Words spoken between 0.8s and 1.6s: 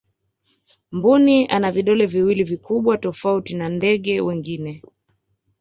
mbuni